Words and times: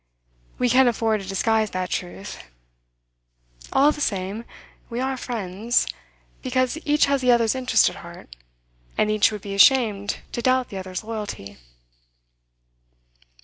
We 0.57 0.67
can't 0.67 0.89
afford 0.89 1.21
to 1.21 1.27
disguise 1.27 1.69
that 1.69 1.91
truth. 1.91 2.41
All 3.71 3.91
the 3.91 4.01
same, 4.01 4.45
we 4.89 4.99
are 4.99 5.15
friends, 5.15 5.85
because 6.41 6.75
each 6.85 7.05
has 7.05 7.21
the 7.21 7.31
other's 7.31 7.53
interest 7.53 7.87
at 7.87 7.97
heart, 7.97 8.35
and 8.97 9.11
each 9.11 9.31
would 9.31 9.41
be 9.43 9.53
ashamed 9.53 10.21
to 10.31 10.41
doubt 10.41 10.69
the 10.69 10.77
other's 10.79 11.03
loyalty. 11.03 11.59